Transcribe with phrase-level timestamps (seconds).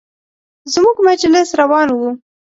[0.73, 1.99] زموږ مجلس روان و.